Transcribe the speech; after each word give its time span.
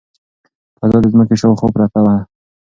فضا 0.79 0.97
د 1.01 1.05
ځمکې 1.13 1.35
شاوخوا 1.41 1.67
پرته 1.75 1.99
ده. 2.05 2.15